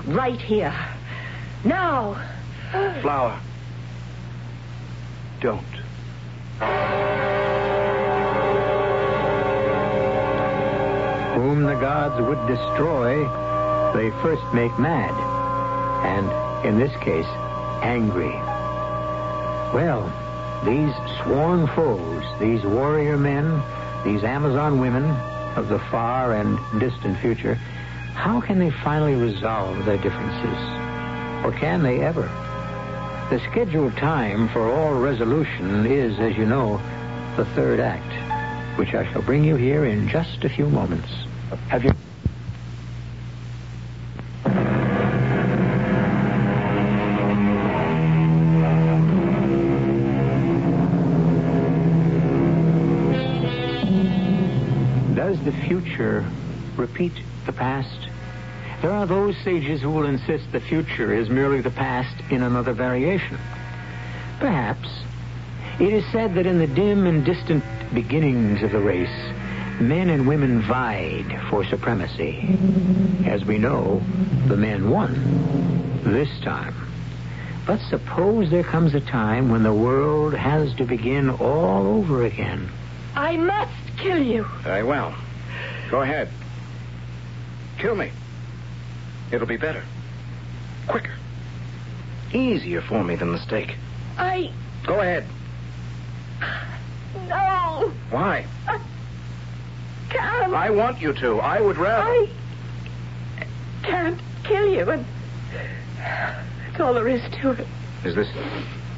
[0.07, 0.73] Right here.
[1.65, 2.15] Now.
[3.03, 3.37] Flower.
[5.41, 5.59] Don't.
[11.35, 13.25] Whom the gods would destroy,
[13.93, 15.11] they first make mad.
[16.07, 17.27] And, in this case,
[17.83, 18.35] angry.
[19.75, 20.13] Well,
[20.65, 23.63] these sworn foes, these warrior men,
[24.05, 25.05] these Amazon women
[25.57, 27.55] of the far and distant future,
[28.15, 30.59] how can they finally resolve their differences?
[31.45, 32.31] Or can they ever?
[33.31, 36.81] The scheduled time for all resolution is, as you know,
[37.37, 41.09] the third act, which I shall bring you here in just a few moments.
[41.69, 41.93] Have you...
[55.95, 56.27] future
[56.77, 57.13] repeat
[57.47, 58.09] the past?
[58.83, 62.73] There are those sages who will insist the future is merely the past in another
[62.73, 63.39] variation.
[64.41, 64.89] Perhaps.
[65.79, 67.63] It is said that in the dim and distant
[67.95, 69.33] beginnings of the race,
[69.81, 72.59] men and women vied for supremacy.
[73.27, 74.03] As we know,
[74.47, 76.75] the men won this time.
[77.67, 82.69] But suppose there comes a time when the world has to begin all over again.
[83.15, 84.45] I must kill you.
[84.63, 85.15] Very well.
[85.95, 86.29] Go ahead.
[87.79, 88.11] Kill me.
[89.31, 89.85] It'll be better.
[90.89, 91.15] Quicker.
[92.33, 93.77] Easier for me than the stake.
[94.19, 94.51] I.
[94.85, 95.25] Go ahead.
[97.29, 97.93] No.
[98.11, 98.45] Why?
[98.67, 98.81] I
[100.11, 100.53] can't.
[100.53, 101.39] I want you to.
[101.39, 102.11] I would rather.
[102.11, 102.29] I
[103.85, 105.07] can't kill you, and
[105.97, 107.69] that's all there is to it.
[108.05, 108.29] Is this.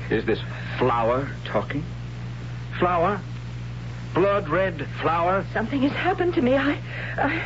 [0.09, 0.41] Is this
[0.79, 1.85] flower talking?
[2.79, 3.21] Flower?
[4.17, 5.45] Blood red flower?
[5.53, 6.57] Something has happened to me.
[6.57, 6.79] I,
[7.19, 7.43] I,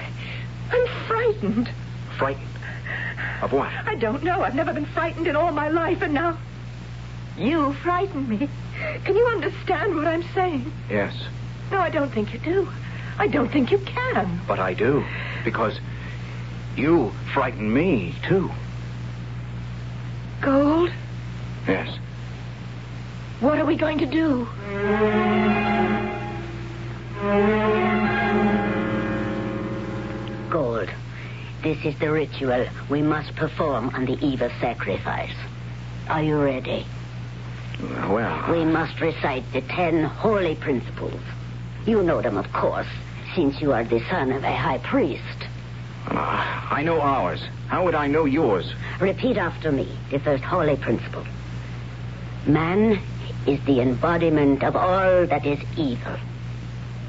[0.71, 1.69] I'm frightened.
[2.17, 2.47] Frightened?
[3.43, 3.69] Of what?
[3.87, 4.43] I don't know.
[4.43, 6.39] I've never been frightened in all my life, and now
[7.37, 8.49] you frighten me.
[9.05, 10.73] Can you understand what I'm saying?
[10.89, 11.13] Yes.
[11.73, 12.69] No, I don't think you do.
[13.19, 14.41] I don't think you can.
[14.47, 15.05] But I do.
[15.45, 15.81] Because
[16.77, 18.49] you frighten me, too.
[20.41, 20.93] Gold,
[21.67, 21.99] Yes.
[23.41, 24.47] what are we going to do?
[30.49, 30.89] Gold.
[31.63, 35.35] This is the ritual we must perform on the eve of sacrifice.
[36.09, 36.87] Are you ready?
[38.09, 41.21] Well, We must recite the ten holy principles.
[41.85, 42.89] You know them, of course,
[43.35, 45.47] since you are the son of a high priest.
[46.07, 46.17] uh,
[46.71, 47.43] I know ours.
[47.69, 48.73] How would I know yours?
[48.99, 51.27] Repeat after me the first holy principle.
[52.47, 52.99] Man
[53.47, 56.17] is the embodiment of all that is evil.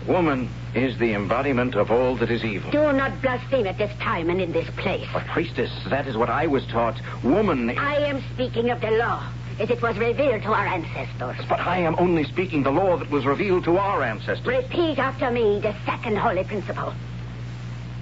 [0.08, 2.72] Woman is the embodiment of all that is evil.
[2.72, 5.08] Do not blaspheme at this time and in this place.
[5.14, 7.00] But, priestess, that is what I was taught.
[7.24, 7.78] Woman.
[7.78, 9.28] I am speaking of the law
[9.60, 11.46] as it was revealed to our ancestors.
[11.48, 14.46] But I am only speaking the law that was revealed to our ancestors.
[14.46, 16.94] Repeat after me the second holy principle.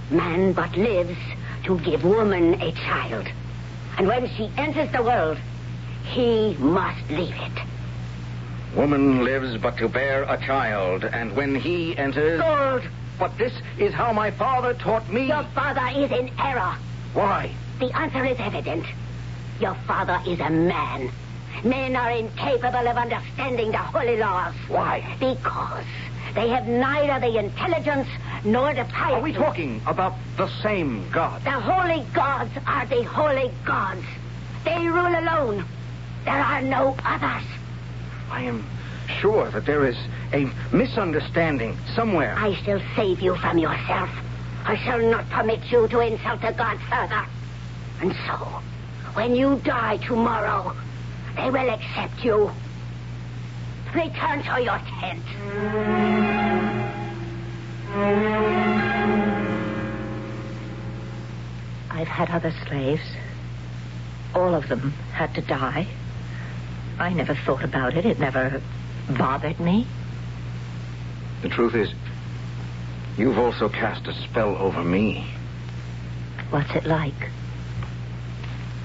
[0.10, 1.18] Man but lives
[1.66, 3.28] to give woman a child.
[3.98, 5.38] And when she enters the world,
[6.06, 7.69] he must leave it.
[8.76, 12.40] Woman lives but to bear a child, and when he enters.
[12.42, 12.84] Gold,
[13.18, 15.28] But this is how my father taught me.
[15.28, 16.76] your father is in error.
[17.14, 17.52] Why?
[17.80, 18.86] The answer is evident.
[19.60, 21.12] Your father is a man.
[21.64, 24.54] Men are incapable of understanding the holy laws.
[24.70, 25.04] Why?
[25.20, 25.84] Because
[26.36, 28.08] they have neither the intelligence
[28.46, 29.16] nor the piety.
[29.16, 31.44] Are we talking about the same God?
[31.44, 34.06] The holy gods are the holy gods.
[34.64, 35.66] They rule alone.
[36.24, 37.44] There are no others.
[38.32, 38.66] I am
[39.20, 39.98] sure that there is
[40.34, 42.36] a misunderstanding somewhere.
[42.38, 44.10] I shall save you from yourself.
[44.66, 47.26] I shall not permit you to insult the gods further.
[48.02, 48.62] And so,
[49.14, 50.76] when you die tomorrow,
[51.36, 52.52] they will accept you.
[53.94, 55.24] Return to your tent.
[61.90, 63.02] I've had other slaves.
[64.36, 65.88] All of them had to die.
[67.00, 68.06] I never thought about it.
[68.06, 68.62] It never
[69.18, 69.88] bothered me.
[71.42, 71.94] The truth is,
[73.18, 75.26] you've also cast a spell over me.
[76.50, 77.30] What's it like?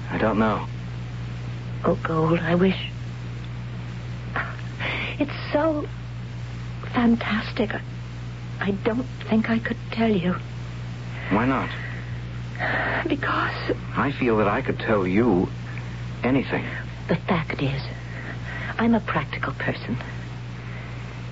[0.09, 0.65] I don't know.
[1.83, 2.89] Oh, Gold, I wish.
[5.19, 5.85] It's so
[6.93, 7.73] fantastic.
[7.73, 7.81] I,
[8.61, 10.35] I don't think I could tell you.
[11.31, 11.69] Why not?
[13.07, 15.49] Because I feel that I could tell you
[16.23, 16.65] anything.
[17.09, 17.81] the fact is,
[18.77, 19.97] I'm a practical person.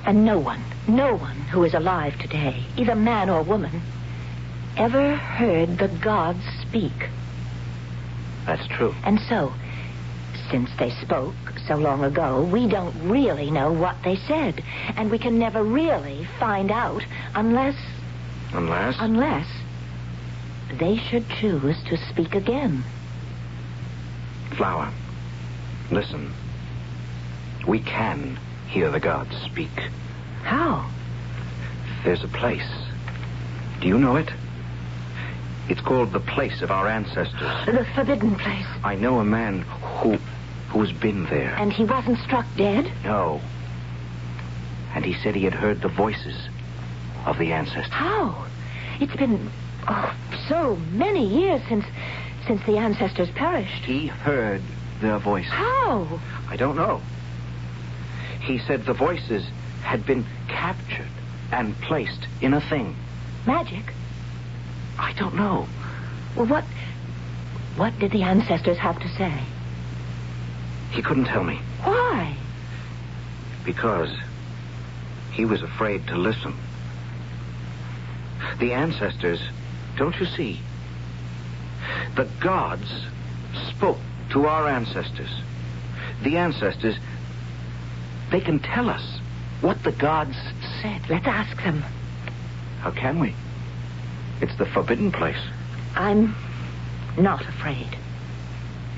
[0.05, 3.81] And no one, no one who is alive today, either man or woman,
[4.77, 7.09] ever heard the gods speak.
[8.45, 8.93] That's true.
[9.03, 9.53] And so,
[10.51, 11.35] since they spoke
[11.67, 14.61] so long ago, we don't really know what they said.
[14.97, 17.03] And we can never really find out
[17.35, 17.75] unless,
[18.53, 18.97] Unless.
[18.99, 19.47] unless
[20.79, 22.83] they should choose to speak again.
[24.57, 24.91] Flower,
[25.91, 26.33] listen.
[27.67, 29.71] We can hear the gods speak.
[30.43, 30.89] How?
[32.03, 32.69] There's a place.
[33.79, 34.29] Do you know it?
[35.69, 37.65] It's called the place of our ancestors.
[37.65, 38.65] The forbidden place.
[38.83, 40.17] I know a man who
[40.69, 41.55] who's been there.
[41.55, 42.91] And he wasn't struck dead?
[43.03, 43.39] No.
[44.95, 46.49] And he said he had heard the voices
[47.25, 47.91] of the ancestors.
[47.91, 48.45] How?
[48.99, 49.49] It's been
[49.87, 50.15] oh,
[50.49, 51.85] so many years since
[52.45, 53.85] since the ancestors perished.
[53.85, 54.61] He heard
[54.99, 55.51] their voices.
[55.51, 56.19] How?
[56.49, 57.01] I don't know.
[58.43, 59.49] He said the voices
[59.81, 61.09] had been captured
[61.51, 62.95] and placed in a thing.
[63.45, 63.93] Magic?
[64.99, 65.67] I don't know.
[66.35, 66.65] Well, what
[67.77, 69.41] what did the ancestors have to say?
[70.91, 72.35] He couldn't tell me Why?
[73.65, 74.13] because
[75.31, 76.53] he was afraid to listen.
[78.59, 79.39] The ancestors,
[79.97, 80.59] don't you see?
[82.15, 82.91] The gods
[83.69, 83.99] spoke
[84.31, 85.29] to our ancestors.
[86.23, 86.97] The ancestors,
[88.33, 89.19] they can tell us
[89.61, 90.35] what the gods
[90.81, 91.07] said.
[91.07, 91.83] Let's ask them.
[92.79, 93.35] How can we?
[94.41, 95.37] It's the forbidden place.
[95.95, 96.35] I'm
[97.15, 97.95] not afraid.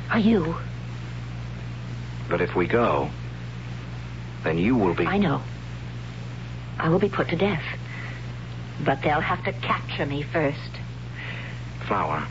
[0.10, 0.56] Are you?
[2.30, 3.10] But if we go,
[4.46, 5.06] then you will be.
[5.06, 5.42] I know.
[6.80, 7.64] I will be put to death.
[8.86, 10.80] But they'll have to capture me first.
[11.88, 12.26] Flower,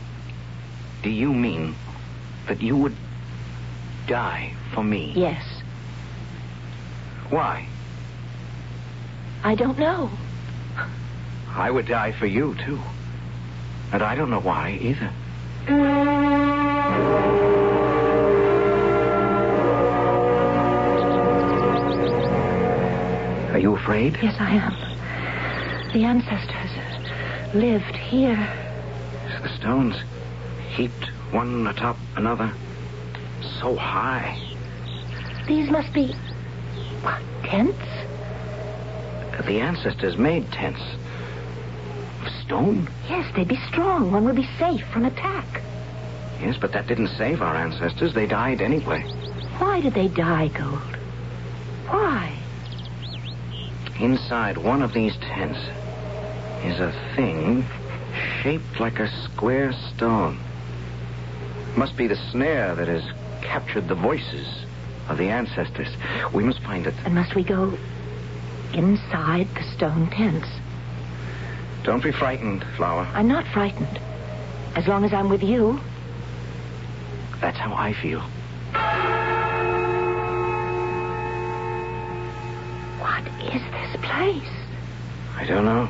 [1.03, 1.75] do you mean
[2.47, 2.95] that you would
[4.07, 5.13] die for me?
[5.15, 5.54] Yes.
[7.29, 7.67] Why?
[9.43, 10.09] I don't know.
[11.49, 12.79] I would die for you, too.
[13.91, 15.11] And I don't know why either.
[23.53, 24.17] Are you afraid?
[24.21, 25.93] Yes, I am.
[25.93, 26.71] The ancestors
[27.53, 28.35] lived here.
[29.41, 29.95] The stones
[30.71, 32.51] heaped one atop another.
[33.61, 34.37] So high.
[35.47, 36.15] These must be.
[37.05, 37.77] What, tents?
[39.45, 40.81] The ancestors made tents.
[42.23, 42.89] Of stone?
[43.07, 44.11] Yes, they'd be strong.
[44.11, 45.61] One would be safe from attack.
[46.41, 48.15] Yes, but that didn't save our ancestors.
[48.15, 49.03] They died anyway.
[49.59, 50.97] Why did they die, Gold?
[51.89, 52.35] Why?
[53.99, 55.59] Inside one of these tents
[56.63, 57.63] is a thing
[58.41, 60.39] shaped like a square stone.
[61.77, 63.03] Must be the snare that has
[63.43, 64.64] captured the voices
[65.09, 65.89] of the ancestors.
[66.33, 66.93] We must find it.
[67.05, 67.77] And must we go
[68.73, 70.47] inside the stone tents?
[71.83, 73.07] Don't be frightened, Flower.
[73.13, 73.99] I'm not frightened.
[74.75, 75.79] As long as I'm with you.
[77.39, 78.21] That's how I feel.
[82.99, 84.49] What is this place?
[85.37, 85.87] I don't know.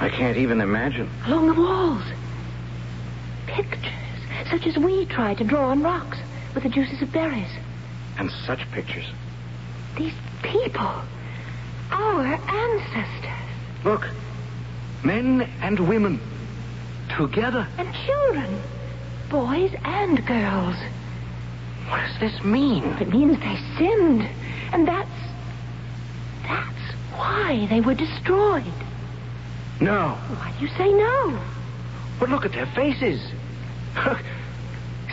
[0.00, 1.10] I can't even imagine.
[1.26, 2.02] Along the walls.
[3.46, 3.92] Pictures,
[4.50, 6.18] such as we try to draw on rocks
[6.54, 7.50] with the juices of berries.
[8.18, 9.06] And such pictures.
[9.96, 11.02] These people.
[11.90, 13.84] Our ancestors.
[13.84, 14.08] Look.
[15.04, 16.20] Men and women.
[17.16, 17.66] Together.
[17.78, 18.62] And children.
[19.28, 20.76] Boys and girls.
[21.88, 22.84] What does this mean?
[23.00, 24.28] It means they sinned.
[24.72, 25.10] And that's.
[26.42, 28.64] That's why they were destroyed.
[29.80, 30.10] No.
[30.10, 31.38] Why do you say no?
[32.20, 33.20] But look at their faces.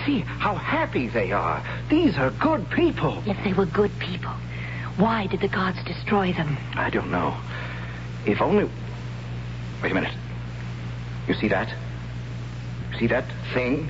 [0.05, 1.63] See how happy they are.
[1.89, 3.21] These are good people.
[3.25, 4.31] If they were good people,
[4.97, 6.57] why did the gods destroy them?
[6.75, 7.35] I don't know.
[8.25, 8.69] If only.
[9.81, 10.13] Wait a minute.
[11.27, 11.69] You see that?
[12.91, 13.89] You See that thing?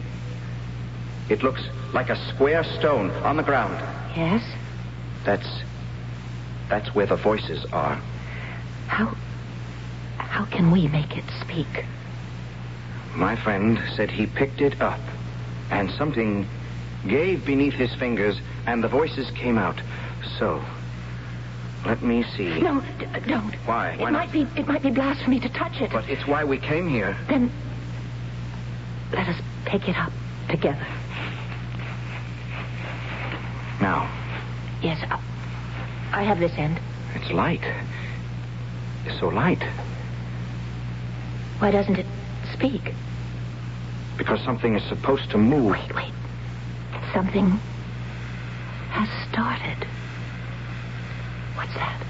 [1.30, 1.62] It looks
[1.94, 3.76] like a square stone on the ground.
[4.16, 4.44] Yes?
[5.26, 5.48] That's.
[6.70, 7.96] That's where the voices are.
[8.88, 9.16] How.
[10.18, 11.86] How can we make it speak?
[13.16, 15.00] My friend said he picked it up,
[15.70, 16.48] and something
[17.08, 19.82] gave beneath his fingers, and the voices came out.
[20.40, 20.64] So.
[21.86, 22.60] Let me see.
[22.60, 23.56] No, d- don't.
[23.66, 23.96] Why?
[23.96, 24.12] Why it not?
[24.12, 24.42] might be.
[24.60, 25.92] It might be blasphemy to touch it.
[25.94, 27.18] But it's why we came here.
[27.30, 27.50] Then
[29.14, 30.12] let us pick it up
[30.50, 30.86] together.
[33.82, 34.14] Now,
[34.82, 36.80] Yes, I, I have this end.
[37.16, 37.64] it's light.
[39.06, 39.64] It's so light.
[41.60, 42.06] Why doesn't it
[42.54, 42.94] speak?
[44.20, 45.72] Because something is supposed to move.
[45.72, 46.14] Wait, wait.
[47.14, 47.58] Something
[48.90, 49.88] has started.
[51.56, 52.04] What's that?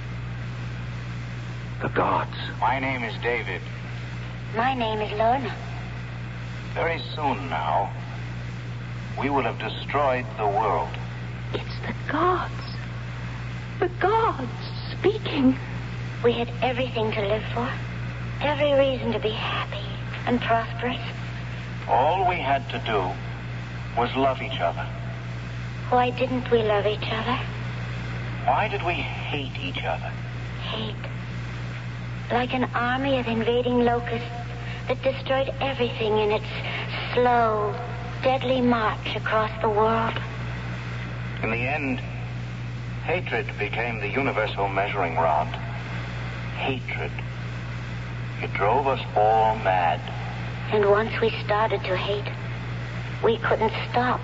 [1.84, 2.36] The gods.
[2.60, 3.62] My name is David.
[4.56, 5.56] My name is Lorna.
[6.74, 7.94] Very soon now,
[9.20, 10.90] we will have destroyed the world.
[11.54, 12.54] It's the gods.
[13.80, 14.50] The gods
[14.98, 15.56] speaking.
[16.24, 17.72] We had everything to live for,
[18.42, 19.86] every reason to be happy
[20.26, 21.00] and prosperous.
[21.90, 23.10] All we had to do
[24.00, 24.88] was love each other.
[25.90, 27.40] Why didn't we love each other?
[28.46, 30.12] Why did we hate each other?
[30.62, 30.96] Hate.
[32.32, 34.30] Like an army of invading locusts
[34.88, 36.46] that destroyed everything in its
[37.14, 37.74] slow,
[38.22, 40.14] deadly march across the world.
[41.42, 42.00] In the end,
[43.06, 45.48] hatred became the universal measuring rod.
[46.58, 47.12] Hatred.
[48.44, 50.00] It drove us all mad.
[50.72, 52.32] And once we started to hate,
[53.24, 54.22] we couldn't stop.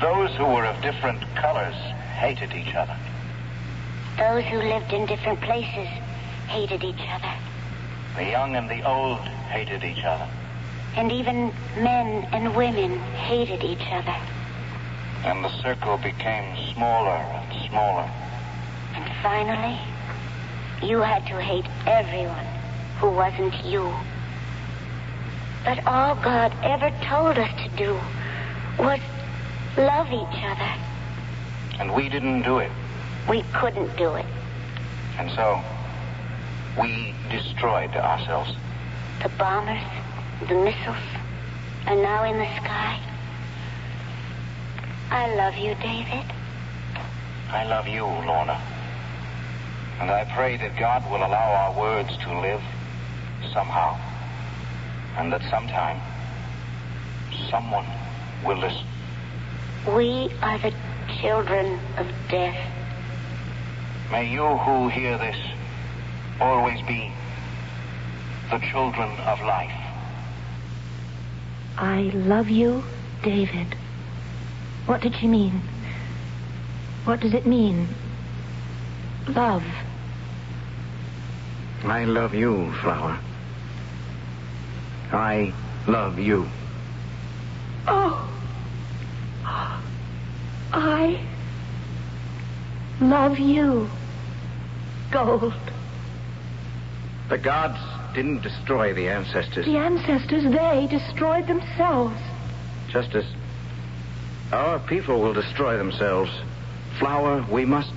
[0.00, 1.74] Those who were of different colors
[2.14, 2.96] hated each other.
[4.16, 5.88] Those who lived in different places
[6.46, 7.34] hated each other.
[8.16, 9.20] The young and the old
[9.50, 10.28] hated each other.
[10.94, 14.16] And even men and women hated each other.
[15.24, 18.08] And the circle became smaller and smaller.
[18.94, 19.80] And finally,
[20.80, 22.46] you had to hate everyone
[22.98, 23.92] who wasn't you.
[25.64, 27.94] But all God ever told us to do
[28.78, 28.98] was
[29.76, 30.72] love each other.
[31.78, 32.70] And we didn't do it.
[33.28, 34.26] We couldn't do it.
[35.18, 35.62] And so,
[36.80, 38.54] we destroyed ourselves.
[39.22, 39.82] The bombers,
[40.48, 40.96] the missiles,
[41.86, 42.98] are now in the sky.
[45.10, 46.24] I love you, David.
[47.50, 48.60] I love you, Lorna.
[50.00, 52.62] And I pray that God will allow our words to live
[53.52, 54.11] somehow.
[55.16, 56.00] And that sometime,
[57.50, 57.86] someone
[58.44, 58.86] will listen.
[59.86, 60.72] We are the
[61.20, 62.56] children of death.
[64.10, 65.36] May you who hear this
[66.40, 67.12] always be
[68.50, 69.72] the children of life.
[71.78, 72.84] I love you,
[73.22, 73.76] David.
[74.86, 75.62] What did she mean?
[77.04, 77.88] What does it mean?
[79.28, 79.64] Love.
[81.84, 83.18] I love you, Flower.
[85.12, 85.52] I
[85.86, 86.48] love you.
[87.86, 88.28] Oh.
[90.72, 91.20] I
[93.00, 93.90] love you.
[95.10, 95.54] Gold.
[97.28, 97.78] The gods
[98.14, 99.66] didn't destroy the ancestors.
[99.66, 102.18] The ancestors, they destroyed themselves.
[102.88, 103.24] Just as
[104.52, 106.30] our people will destroy themselves.
[106.98, 107.92] Flower, we must.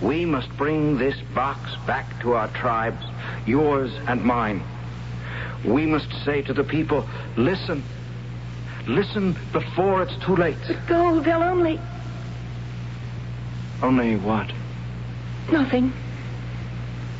[0.00, 3.04] We must bring this box back to our tribes,
[3.46, 4.62] yours and mine.
[5.64, 7.06] We must say to the people,
[7.36, 7.82] listen.
[8.86, 10.56] Listen before it's too late.
[10.88, 11.78] Gold, they'll only.
[13.82, 14.50] Only what?
[15.50, 15.92] Nothing.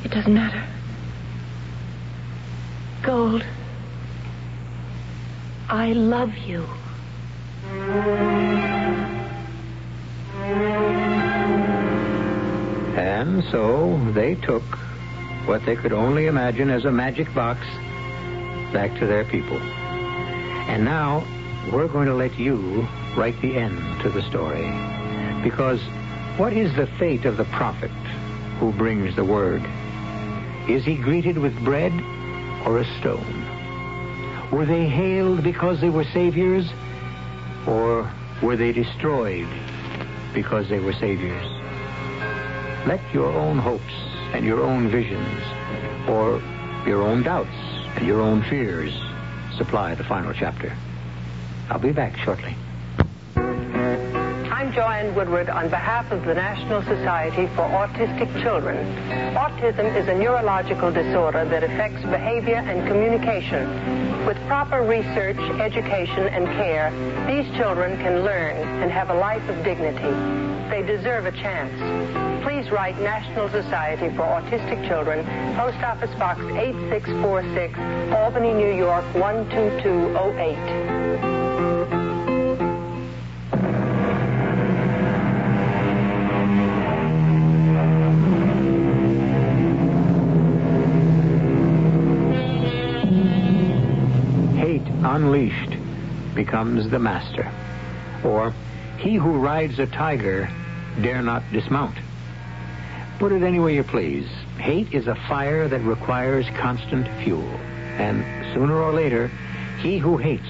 [0.04, 0.64] It doesn't matter.
[3.02, 3.44] Gold.
[5.68, 6.66] I love you.
[12.96, 14.62] And so they took
[15.46, 17.64] what they could only imagine as a magic box
[18.72, 19.58] back to their people.
[19.58, 21.24] And now
[21.70, 24.70] we're going to let you write the end to the story.
[25.42, 25.80] Because
[26.38, 27.90] what is the fate of the prophet
[28.58, 29.62] who brings the word?
[30.68, 31.92] Is he greeted with bread
[32.64, 34.50] or a stone?
[34.50, 36.70] Were they hailed because they were saviors?
[37.66, 38.10] Or
[38.42, 39.48] were they destroyed
[40.32, 41.44] because they were saviors?
[42.86, 43.94] Let your own hopes
[44.32, 45.42] and your own visions,
[46.08, 46.42] or
[46.86, 48.92] your own doubts and your own fears,
[49.56, 50.76] supply the final chapter.
[51.70, 52.56] I'll be back shortly.
[54.62, 58.76] I'm Joanne Woodward on behalf of the National Society for Autistic Children.
[59.34, 64.24] Autism is a neurological disorder that affects behavior and communication.
[64.24, 66.92] With proper research, education, and care,
[67.26, 70.14] these children can learn and have a life of dignity.
[70.70, 71.74] They deserve a chance.
[72.44, 81.01] Please write National Society for Autistic Children, Post Office Box 8646, Albany, New York 12208.
[95.12, 95.76] Unleashed
[96.34, 97.52] becomes the master.
[98.24, 98.54] Or,
[98.96, 100.48] he who rides a tiger
[101.02, 101.96] dare not dismount.
[103.18, 104.26] Put it any way you please.
[104.58, 107.46] Hate is a fire that requires constant fuel.
[107.98, 109.30] And sooner or later,
[109.80, 110.48] he who hates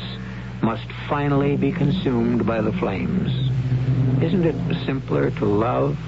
[0.62, 3.30] must finally be consumed by the flames.
[4.22, 5.98] Isn't it simpler to love?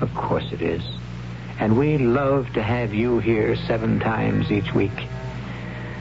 [0.00, 0.82] Of course it is.
[1.60, 5.06] And we love to have you here seven times each week.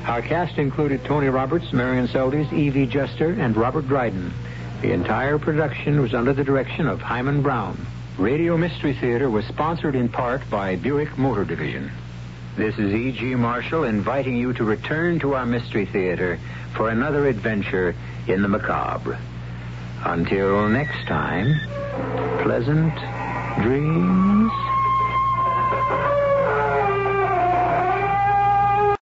[0.07, 4.33] Our cast included Tony Roberts, Marian Seldes, Evie Juster, and Robert Dryden.
[4.81, 7.85] The entire production was under the direction of Himan Brown.
[8.17, 11.91] Radio Mystery Theater was sponsored in part by Buick Motor Division.
[12.55, 13.35] This is E.G.
[13.35, 16.39] Marshall inviting you to return to our Mystery Theater
[16.73, 17.93] for another adventure
[18.27, 19.19] in the macabre.
[20.05, 21.53] Until next time,
[22.43, 22.93] pleasant
[23.61, 24.36] dreams.